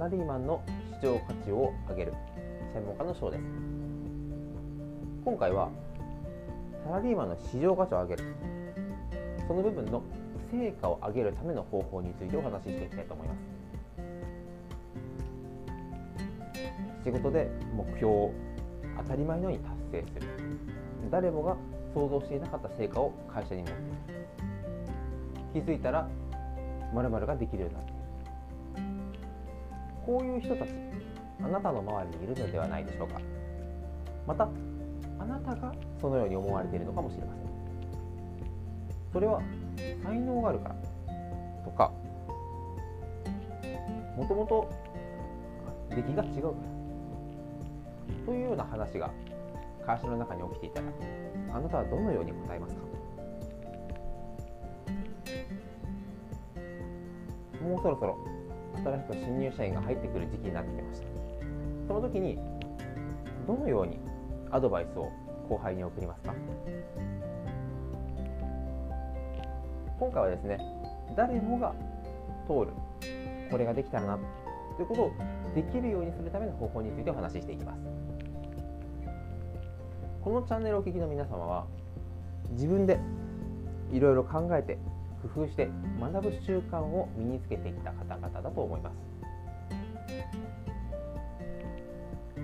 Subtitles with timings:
[0.00, 0.62] サラリーマンの
[0.98, 2.14] 市場価値を上げる
[2.72, 3.42] 専門家の賞です。
[5.26, 5.68] 今回は
[6.86, 8.34] サラリーマンの市場価値を上げる。
[9.46, 10.02] その部分の
[10.50, 13.38] 成果を上げるための方法についてお話ししていきたいと思います。
[17.04, 18.32] 仕事で目標を
[18.96, 20.28] 当たり前のように達成する。
[21.10, 21.58] 誰もが
[21.92, 23.72] 想像していなかった成果を会社に持っ
[25.52, 26.08] ている気づいたら
[26.94, 27.99] 〇〇ができるようになっている
[30.10, 30.70] こういう人たち
[31.40, 33.20] あなたの周りにいるのではないでしょうか。
[34.26, 34.48] また
[35.20, 37.46] あなたがそのように思われているのかもしれません。
[39.12, 39.40] それは
[40.02, 40.74] 才能があるから。
[41.64, 41.92] とか
[44.16, 44.68] もともと
[45.90, 46.54] 出来が違うから。
[48.26, 49.12] というような話が
[49.86, 50.88] 会社の中に起きていたら
[51.54, 52.80] あなたはどのように答えますか？
[57.62, 58.18] もうそろそろ
[58.76, 61.06] 新しく新入社員が入ってくる時期になってきました。
[61.88, 62.38] その時に
[63.46, 63.98] どのように
[64.50, 65.10] アドバイスを
[65.48, 66.34] 後輩に送りますか？
[69.98, 70.58] 今回はですね
[71.16, 71.74] 誰もが
[72.46, 72.68] 通る
[73.50, 74.18] これができたらな
[74.76, 75.12] ということを
[75.54, 77.80] できるようにするための方法についてお話ししていきます。
[80.22, 81.66] このチャンネルをお聞きの皆様は
[82.50, 83.00] 自分で
[83.90, 84.78] いろいろ考えて
[85.22, 85.68] 工夫して
[86.00, 88.96] 学ぶ習慣を身につけていった方々だと思います。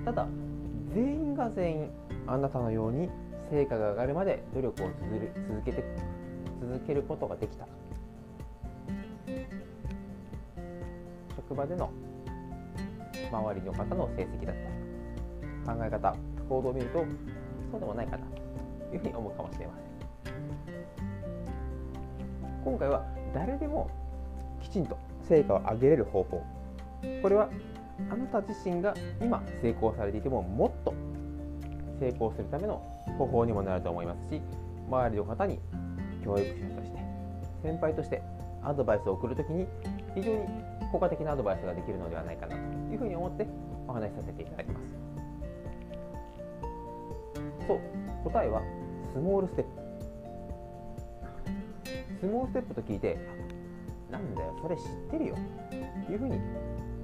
[0.05, 0.28] ただ
[0.94, 1.91] 全員が全員
[2.27, 3.10] あなたのように
[3.50, 5.84] 成果が上がるまで努力を続けて
[6.60, 7.66] 続けることができた。
[11.36, 11.90] 職場での
[13.30, 14.56] 周りの方の成績だっ
[15.66, 16.16] たり考え方
[16.48, 17.05] 行動を見ると
[17.70, 19.95] そうでもないかなというふうに思うかもしれません。
[22.67, 23.89] 今回は誰でも
[24.61, 26.42] きちんと成果を上げれる方法。
[27.23, 27.48] これは
[28.11, 28.92] あなた自身が
[29.23, 30.92] 今成功されていてももっと
[32.01, 32.83] 成功するための
[33.18, 34.42] 方法にもなると思いますし
[34.90, 35.61] 周りの方に
[36.24, 36.98] 教育者として
[37.63, 38.20] 先輩として
[38.64, 39.69] アドバイスを送るときに
[40.17, 40.40] 非常に
[40.90, 43.46] 効果的なアドバイスができるのではないかなというふうに思って
[43.86, 44.96] お話しさせていただきます。
[47.69, 47.80] そう
[48.24, 48.61] 答えは
[49.13, 49.76] スモールステップ。
[52.20, 53.18] スモールステップと聞いて
[54.10, 55.36] なんだよそれ知ってるよ。
[56.06, 56.38] というふうに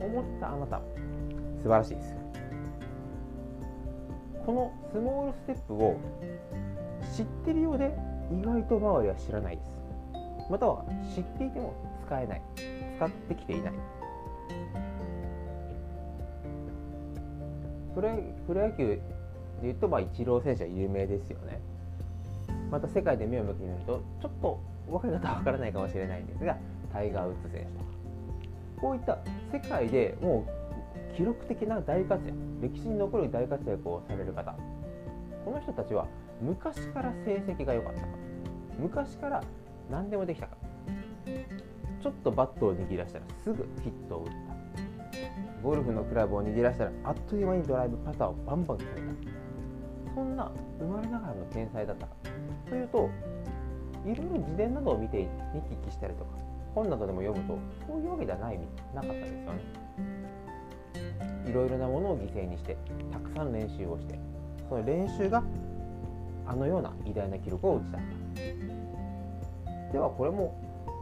[0.00, 0.80] 思ったあなた。
[1.62, 2.14] 素晴らしいです
[4.44, 6.00] このスモールステップを
[7.16, 7.94] 知ってるようで
[8.32, 10.50] 意外と周りは知らないです。
[10.50, 10.84] または
[11.14, 11.74] 知っていても
[12.06, 12.42] 使えない。
[12.96, 13.72] 使ってきていない。
[17.94, 18.08] プロ
[18.46, 19.00] プロ野球
[19.60, 21.60] でいうと、まあ、イチロー選手は有名ですよね。
[22.70, 26.56] また世界で目を向けてみるとちょっと分かり方は分からないかもしれないんですが
[26.93, 27.84] タイガー・ウッズ選手とか。
[28.81, 29.19] こういった
[29.53, 30.44] 世界でも
[31.12, 34.54] う記録的な大活躍歴史に残る大活躍をされる方。
[35.44, 36.06] この人たちは
[36.41, 38.06] 昔から成績が良かったか。
[38.78, 39.42] 昔から
[39.91, 40.56] 何でもできたか。
[42.03, 44.32] ちょっとバットを握らしたらすぐヒットを打った。
[45.62, 50.15] ゴルフのクラブを握らしたらあっという間にドライブパターをバンバン決めた。
[50.15, 50.50] そんな
[50.81, 52.12] 生まれながらの天才だったか。
[52.69, 53.09] というと
[54.04, 56.30] いろいろ自伝などを見て見聞きしたりとか
[56.74, 58.58] 本などでも読むとそういうわけではない
[58.94, 59.60] なかったですよね。
[61.46, 62.76] いろいろなものを犠牲にして
[63.12, 64.18] たくさん練習をして
[64.68, 65.42] その練習が
[66.46, 68.02] あのような偉大な記録を打ち立て
[69.88, 69.92] た。
[69.92, 70.54] ではこれも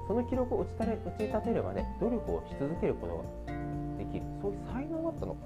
[0.09, 3.55] その記録を打ち打ち立てるまで努力をし続けることが
[3.99, 4.25] できる。
[4.43, 5.35] そういう才能があったの。
[5.35, 5.41] か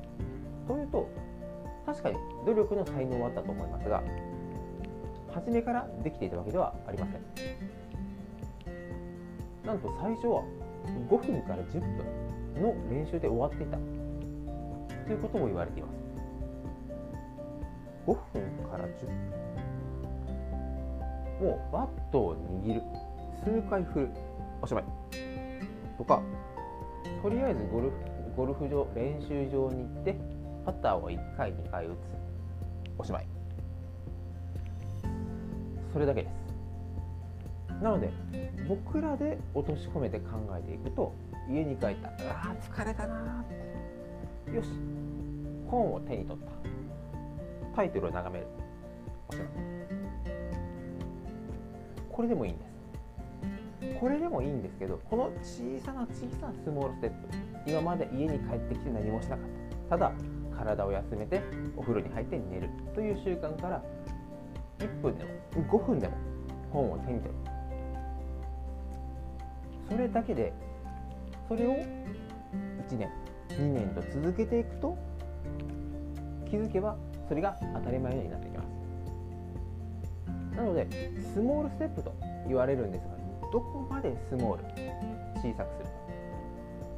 [0.66, 1.08] というと
[1.86, 2.16] 確かに
[2.46, 4.02] 努力の才能はあったと思いますが
[5.34, 7.20] 初めからできていたわけではありません。
[9.66, 10.44] なんと最初は
[11.10, 13.76] 5分から10分の練習で終わっていた。
[15.06, 15.94] ということも言われています。
[18.06, 19.14] 5分から10分。
[21.40, 22.82] もうバットを握る。
[23.44, 24.08] 数回振る。
[24.62, 24.84] おしまい。
[25.98, 26.22] とか
[27.22, 27.96] とりあえずゴルフ
[28.36, 30.16] ゴルフ場練習場に行って
[30.64, 31.94] パターを1回2回打つ。
[32.98, 33.33] おしまい。
[35.94, 36.28] それだけで
[37.68, 37.74] す。
[37.80, 38.10] なので
[38.68, 41.14] 僕らで落とし込めて考えていくと
[41.48, 43.44] 家に帰ったうわ疲れたな
[44.52, 44.68] よし。
[45.70, 47.76] 本を手に取った。
[47.76, 48.46] タイトルを眺める。
[49.28, 49.48] おしまい
[52.10, 54.00] これでもいいんです。
[54.00, 57.70] これでもいいんですけどこの小さな小さなスモールステップ。
[57.70, 59.46] 今まで家に帰ってきて何もしなかっ
[59.88, 59.96] た。
[59.96, 60.12] ただ
[60.56, 61.40] 体を休めて
[61.76, 63.84] お風呂に入って寝るという習慣から
[64.78, 66.14] 1分でも5分でも
[66.72, 67.34] 本を手に取る。
[69.90, 70.52] それだけで
[71.48, 71.84] それを1
[72.96, 73.10] 年
[73.50, 74.96] 2年と続けていくと
[76.48, 76.96] 気づけば
[77.28, 78.66] それが当たり前になってきます。
[80.56, 80.88] なので
[81.34, 82.14] スモールステップと
[82.46, 83.14] 言われるんですが
[83.52, 84.64] どこまでスモール
[85.40, 85.90] 小さくするか。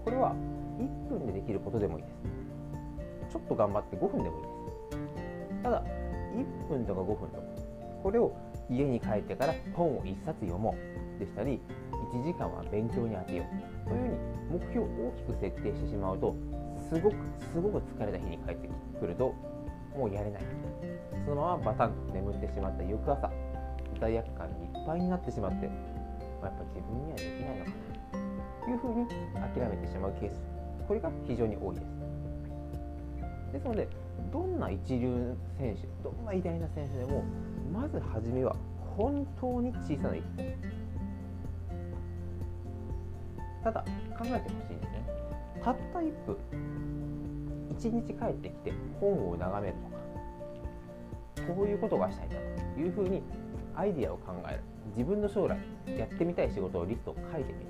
[0.05, 0.35] これは
[0.79, 2.11] 1分でできることでもいいで
[3.29, 3.33] す。
[3.33, 4.49] ちょっと頑張って5分でもいいで
[5.57, 5.63] す。
[5.63, 5.83] ただ
[6.35, 7.56] 1分とか5分とか
[8.03, 8.37] これを
[8.69, 10.75] 家に帰ってから本を1冊読も
[11.17, 11.61] うでしたり
[12.15, 13.89] 1時間は勉強に当てよう。
[13.89, 14.19] というふうに
[14.51, 16.37] 目標を大きく設定してしまうと
[16.89, 17.17] すごく
[17.53, 18.69] すごく疲れた日に帰って
[19.01, 19.35] くると
[19.97, 20.43] もうやれない。
[21.25, 23.31] そのままバタンと眠ってしまった翌朝
[24.01, 25.73] 罪悪感にいっぱいになってしまって、ま
[26.43, 27.77] あ、やっぱ自分にはできないのかな。
[28.65, 29.07] というふうに
[29.55, 30.41] 諦めてしまうケース。
[30.87, 31.87] これが非常に多いです。
[33.53, 33.89] ですので
[34.33, 37.25] どんな一流選手どんな偉大な選手でも
[37.77, 38.57] まず初めは
[38.97, 40.43] 本当に小さな一歩
[43.63, 43.85] ただ
[44.19, 45.05] 考えてほしいんですね。
[45.63, 46.39] たった1分。
[47.77, 49.75] 1日帰ってきて本を眺める
[51.37, 51.53] とか。
[51.55, 52.37] こういうことがしたいな
[52.75, 53.23] というふうに
[53.75, 54.63] アイディアを考える。
[54.97, 55.59] 自分の将来
[55.99, 57.67] やってみたい仕事をリストを書いてみる。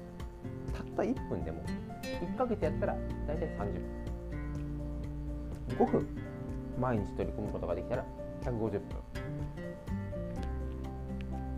[0.72, 1.64] たった1分でも
[2.02, 3.82] 1ヶ月やったら大体30分。
[5.78, 6.06] 5分
[6.78, 8.04] 毎日取り組むことができたら
[8.42, 8.80] 150分。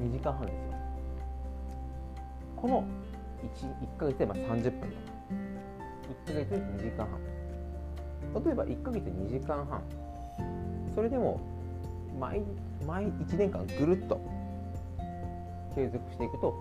[0.00, 0.62] 2時間半ですよ。
[2.56, 2.84] この
[3.42, 4.86] 1, 1ヶ月でまあ30分と。
[4.86, 5.02] か
[6.26, 8.44] 1ヶ月2時間半。
[8.44, 9.82] 例えば1ヶ月2時間半。
[10.94, 11.40] それでも
[12.18, 12.42] 毎
[12.86, 14.20] 毎1年間ぐるっと
[15.74, 16.54] 継続していくと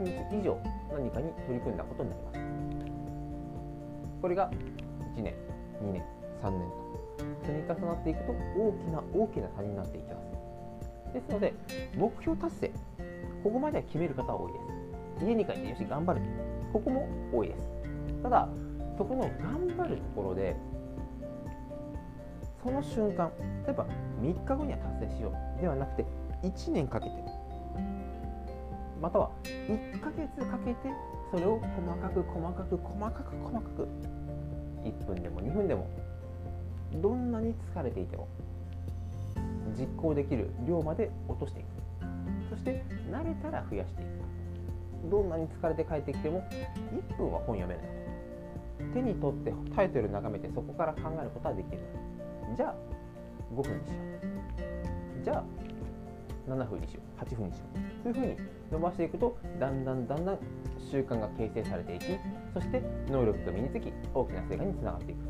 [0.00, 0.56] 1日以上
[0.92, 2.38] 何かに取り組んだことになります。
[4.22, 4.50] これが
[5.16, 5.34] 1年
[5.82, 6.02] 2年
[6.42, 6.90] 3年と。
[7.42, 10.29] 積み重なっていくと大きな大きな差になっていきます。
[11.12, 11.54] ですので
[11.96, 12.72] 目標達成
[13.42, 14.58] ここまでは決める方は多いで
[15.20, 15.24] す。
[15.24, 16.20] 家に帰ってよし頑張る
[16.72, 17.68] ここも多いです。
[18.22, 18.48] ただ
[18.96, 20.56] そこの頑張るところで
[22.62, 23.30] その瞬間
[23.64, 23.86] 例えば
[24.20, 26.04] 3日後には達成しようではなくて
[26.42, 27.12] 1年かけて
[29.00, 30.76] または1ヶ月かけて
[31.30, 33.88] それを細かく細かく細かく細かく
[34.84, 35.88] 1分でも2分でも
[36.96, 38.28] どんなに疲れていても
[39.78, 41.66] 実行できる量まで落としていく。
[42.50, 45.10] そして慣れたら増やしていく。
[45.10, 46.44] どんなに疲れて帰ってきても
[47.10, 47.84] 1分は本読めない。
[48.94, 51.78] 手に取ってタイトル眺めてそこから考えることはできる。
[52.56, 52.74] じゃあ
[53.54, 53.94] 5分にしよ
[55.20, 55.24] う。
[55.24, 55.44] じゃあ
[56.48, 57.24] 7分にしよう。
[57.24, 58.02] 8分にしよう。
[58.02, 58.36] というふうに
[58.72, 60.38] 伸ばしていくとだんだんだんだん
[60.90, 62.04] 習慣が形成されていき
[62.54, 65.20] そして能力が身につき大きな成果につながっていく。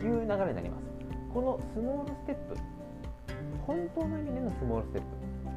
[0.00, 0.84] という流れになります。
[1.32, 2.56] このスモールステップ
[3.66, 5.08] 本当の意味でのスモールステップ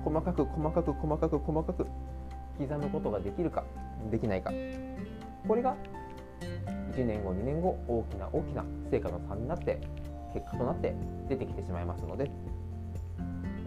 [0.04, 1.86] 細かく細かく細かく細かく
[2.58, 3.64] 刻むことができるか
[4.12, 4.52] できないか。
[5.48, 5.76] これが
[6.94, 9.80] 1年後2年後大きな大きな成果の差になって
[10.34, 10.94] 結果となって
[11.30, 12.30] 出てきてしまいますので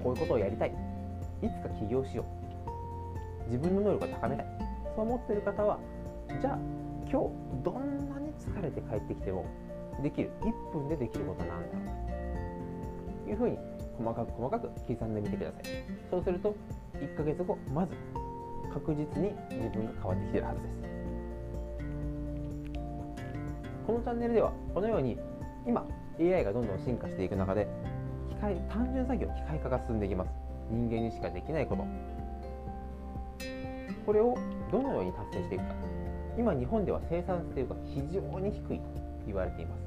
[0.03, 0.75] こういうことをやりたい。
[1.43, 2.25] いつか起業しよ
[3.47, 3.47] う。
[3.47, 4.47] 自分の能力を高めたい。
[4.97, 5.79] そう思っている方は
[6.41, 6.59] じゃあ
[7.11, 9.45] 今日どんなに疲れて帰ってきても
[10.03, 10.31] できる。
[10.41, 11.79] 1分でできることなんだ。
[11.79, 11.83] ろ
[13.23, 13.59] うというふうに
[13.99, 15.62] 細かく細かく刻んでみてください。
[16.11, 16.55] そうすると
[16.94, 17.94] 1ヶ月後まず
[18.73, 20.75] 確実に自分が変わってきてるはずです。
[23.87, 25.19] このチャンネルではこのように
[25.66, 25.87] 今
[26.19, 27.66] AI がどんどん進化していく中で
[28.31, 30.31] 機械単純作業機械化が進んでいきます。
[30.71, 31.85] 人間にしかできないこと。
[34.07, 34.37] これを
[34.71, 35.75] どのように達成していくか。
[36.38, 38.85] 今日本では生産性が非常に低いと
[39.26, 39.81] 言われています。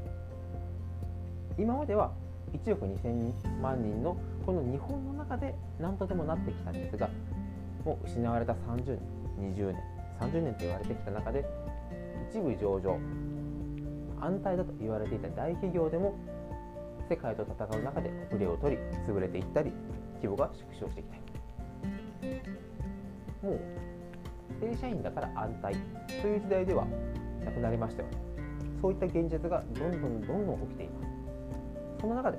[1.57, 2.11] 今までは
[2.53, 7.09] 1億2000万人のこの日本の中で何とでもなってきたんですが
[7.83, 8.97] もう失われた30
[9.39, 9.83] 年20年
[10.19, 11.45] 30年と言われてきた中で
[12.31, 12.97] 一部上場
[14.21, 16.15] 安泰だと言われていた大企業でも
[17.09, 19.71] 世界と戦う中で遅れを取り潰れていったり
[20.15, 21.15] 規模が縮小してきた。
[21.15, 21.19] い
[23.43, 23.59] もう
[24.59, 25.75] 正社員だから安泰
[26.21, 26.85] という時代では
[27.43, 28.17] なくなりましたよね。
[28.81, 31.14] そういった現実がどんどんどんどん起きています。
[32.05, 32.37] その中で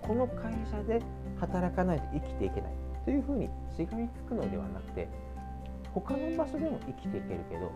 [0.00, 1.02] この会社で
[1.38, 2.72] 働かないと生きていけない
[3.04, 5.06] というふうにしがみつくのではなくて
[5.92, 7.70] 他の場所でも生きていけるけど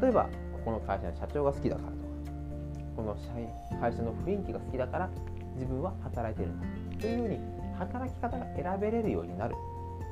[0.00, 2.04] 例えばここの会社の社長が好きだからとか
[2.94, 3.16] この
[3.80, 5.10] 会社の雰囲気が好きだから
[5.56, 6.66] 自分は働いてるんだ
[7.00, 7.38] というように
[7.76, 9.56] 働き方が選べれるようになる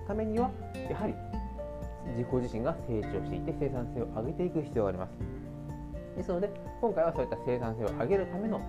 [0.08, 0.50] ためには
[0.90, 1.14] やはり
[2.18, 5.42] 自己自身が成長していって生産性を上げていく必要があります。
[6.16, 6.50] ですので
[6.80, 8.60] 今回はそういった生産性を上げるための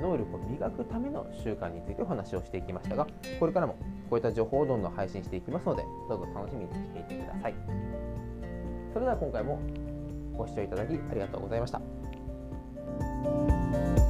[0.00, 3.06] 能力を磨くための習慣についてお話をしていきましたが
[3.38, 3.74] これからも
[4.10, 7.54] こういった情報をどんどん配信していきますのでどうぞ楽しみにしていてください
[8.92, 9.60] それでは今回も
[10.36, 13.32] ご視聴いただきありがとうございましたし
[13.98, 14.07] た。